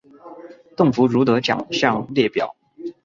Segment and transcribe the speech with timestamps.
[0.75, 2.55] 邓福如的奖项列表